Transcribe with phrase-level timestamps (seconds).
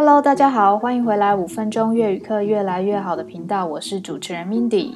[0.00, 4.94] Hello，大家好，欢迎回来五分钟粤语课越来越好的频道，我是主持人 Mindy。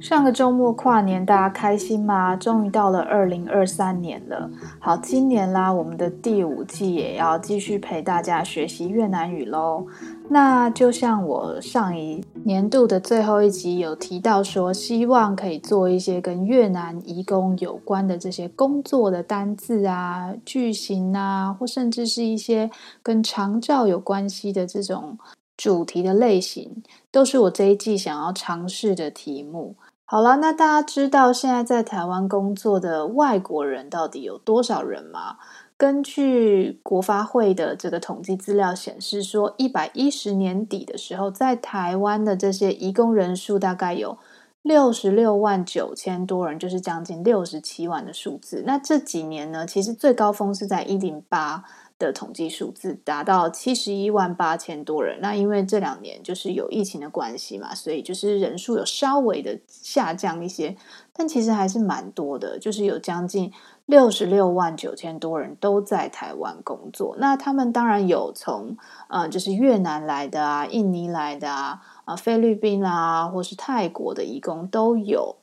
[0.00, 2.34] 上个周末跨年，大家开心吗？
[2.34, 4.50] 终于到了二零二三年了。
[4.80, 9.86] 好，今年啦，我们的第五季也要继续陪大家学习越南语喽。
[10.28, 22.70] 那就像我上一年度的最后一集有提到说，希望可以做一些跟越南移工有关的这些工作的单字啊、句型啊，或甚至是一些
[23.02, 25.16] 跟长照有关系的这种
[25.56, 26.82] 主题的类型，
[27.12, 29.76] 都是我这一季想要尝试的题目。
[30.04, 35.36] 好了，那大家知道现在在台湾工作的外国人到底有多少人吗？
[35.82, 44.16] 根据国发会的这个统计资料显示说，一百一十年底的时候，在台湾的这些移工人数大概有
[44.62, 48.62] 六十六万九千多人，就是将近六十七万的数字。
[48.64, 51.64] 那这几年呢，其实最高峰是在一零八。
[52.06, 60.76] 的统计数字达到七十一万八千多人，那因为这两年就是有疫情的关系嘛，所以就是人数有稍微的下降一些，
[61.12, 63.52] 但其实还是蛮多的，就是有将近
[63.86, 67.14] 六十六万九千多人都在台湾工作。
[67.18, 68.76] 那他们当然有从
[69.08, 75.36] 呃，就是越南来的啊、印尼来的啊、啊菲律宾啊，或是泰国的移工都有。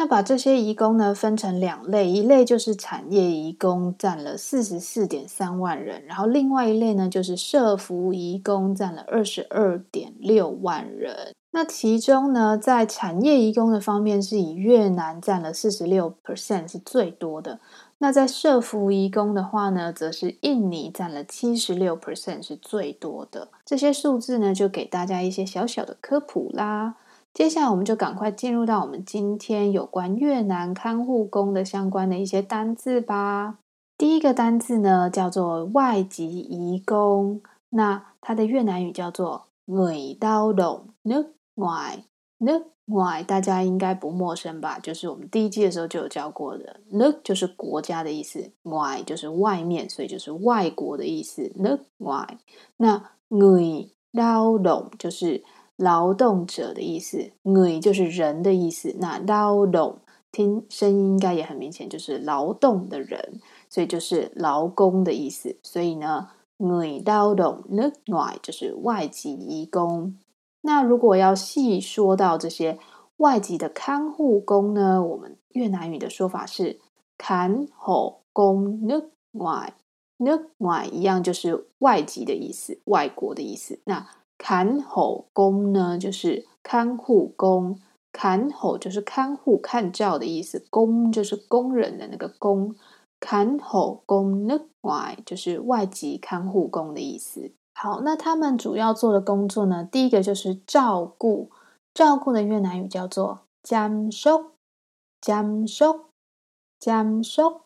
[0.00, 11.34] 那把这些移工呢分成两类，一类就是产业移工，占了四十四点三万人，然后另外一类呢就是社服移工，占了二十二点六万人。
[11.50, 17.58] 那其中呢，在产业移工的方面，是以越南占了四十六 percent 是最多的。
[17.98, 23.48] 那在社服移工的话呢，则是印尼占了七十六 percent 是最多的。
[23.64, 26.94] 这些数字呢，就给大家一些小小的科普啦。
[27.38, 33.58] 接下来，我们就赶快进入到我们今天有关越南看护工的相关的一些单字吧。
[33.96, 44.80] 第一个单字呢，叫做外籍移工，那它的越南语叫做 người lao động nước ngoài，nước ngoài 大家应该不陌生吧？
[44.80, 52.38] 就是我们第一季的时候就有教过的，nước 就是国家的意思，ngoài 就是外面，所以就是外国的意思，nước ngoài。
[52.78, 55.44] 那 người lao động 就是。
[55.78, 58.94] 劳动者的意思你就是人的意思。
[58.98, 59.98] 那 lao động
[60.32, 63.40] 听声音应该也很明显，就是劳动的人，
[63.70, 65.56] 所以就是劳工的意思。
[65.62, 66.28] 所以呢
[66.58, 70.16] ，người lao động nước ngoài 就是外籍移工。
[70.62, 72.78] 那如果要细说到这些
[73.18, 76.80] 外籍的看护工呢，我们越南语的说法是
[77.16, 83.78] khán hộ công nước ngoài，nước ngoài 一样就是外籍的意思，外国的意思。
[83.84, 87.80] 那 khán hộ 工呢，就是看护工。
[88.10, 92.74] khán hộ 就是看护、看照的意思，工就是工人的那个工。
[93.20, 97.52] khán hộ công nước ngoài 就是外籍看护工的意思。
[97.74, 101.50] 好，那他们主要做的工作呢，第一个就是照顾，
[101.92, 107.60] 照顾的越南语叫做 chăm sóc，chăm sóc，chăm sóc。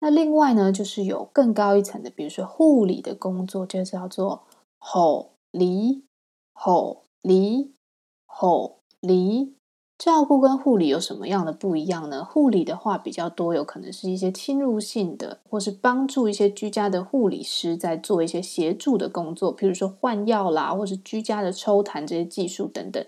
[0.00, 4.42] 那另外呢，就是有更高一层的，比如说护理的工作，就叫做
[4.78, 6.04] hộ 离、
[6.52, 7.04] 吼。
[7.22, 7.74] 离、
[8.24, 9.56] 吼、离，
[9.98, 12.24] 照顾跟护理有什么样的不一样呢？
[12.24, 23.04] 护理的话比较多，有可能是一些侵入性的，或是帮助一些居家的护理师在做一些协助的工作，譬如说换药啦，或是居家的抽痰这些技术等等，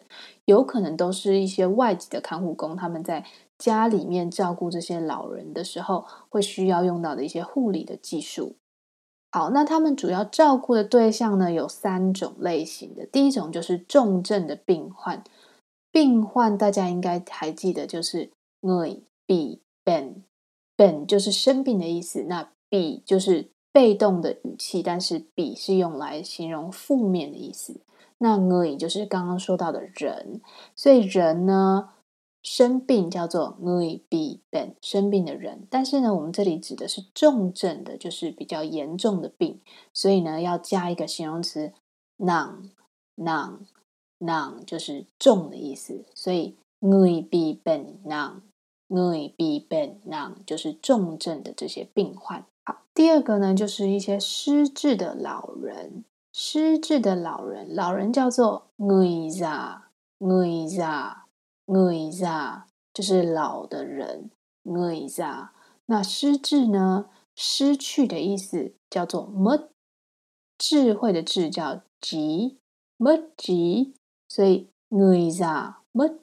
[0.47, 3.25] 有可能都是一些外籍的看护工，他们在
[3.56, 8.56] 家里面照顾这些老人的时候，会需要用到的一些护理的技术。
[9.30, 13.04] 好，那他们主要照顾的对象呢，有三种类型的。
[13.04, 15.22] 第一种就是重症的病患，
[15.92, 18.30] 病患大家应该还记得，就是
[18.62, 22.22] n i b bệnh，bệnh 就是生病的意思。
[22.22, 27.80] 那 bị 就是被动的语气，但是 bị 是用来形容负面的意思。
[28.18, 30.40] 那 n i 就是刚刚说到的人，
[30.74, 31.90] 所以人呢。
[32.43, 35.66] 生病叫做 người bị bệnh，生病的人。
[35.69, 39.60] 但是呢，我们这里指的是重症的，就是比较严重的病，
[39.93, 41.73] 所以呢，要加一个形容词
[42.19, 46.05] nặng，nặng，nặng 就是重的意思。
[46.14, 52.44] 所以 người bị bệnh nặng，người bị bệnh nặng 就是重症的这些病患。
[52.64, 60.69] 好，第二个呢，就是一些失智的老人，失智的老人，老人叫做 người già，người
[61.69, 62.62] Người già
[62.94, 64.31] 就是老的人
[64.65, 65.50] ，Người già
[65.85, 69.69] 那失智呢，失去的意思叫做没
[70.56, 72.56] 智慧的智叫疾，
[72.97, 73.93] 没疾，
[74.26, 76.19] 所以 Người già 慢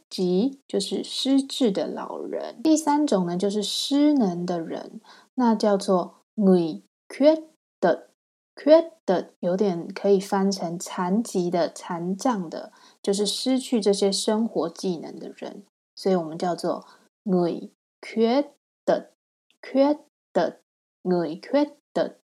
[0.67, 4.99] 就是失智的老人，第三种呢就是失能的人，
[5.35, 7.43] 那叫做 Người Quet
[7.79, 8.09] 的
[8.55, 12.73] ，Quet 的有点可以翻成残疾的、残障的。
[13.05, 15.63] 就是失去这些生活技能的人，
[15.93, 16.83] 所以我们叫做
[17.23, 17.69] người
[18.01, 18.47] khuyết
[18.83, 19.99] tật，khuyết
[20.33, 22.17] tật，người khuyết 的。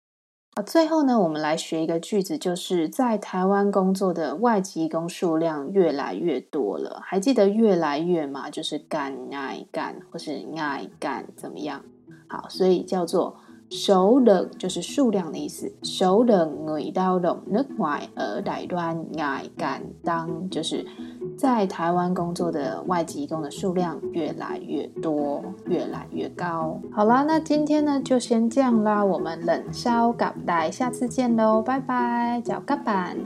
[0.55, 7.01] 啊，最后呢，我们来学一个句子，就是在台湾工作的外籍工数量越来越多了。
[7.03, 8.51] 还记得越来越吗？
[8.51, 11.83] 就是干爱干，或是爱干怎么样？
[12.29, 13.37] 好，所以叫做。
[13.71, 15.73] 数量就是数量的意思。
[15.83, 20.85] 数量 người lao động nước ngoài ở Đài Loan ngày càng tăng，就是
[21.43, 26.79] 在台湾工作的外籍工的数量越来越多，越来越高。
[26.93, 33.17] 好啦，那今天呢就先这样啦，我们冷烧咖带，下次见喽，拜拜，脚咖板。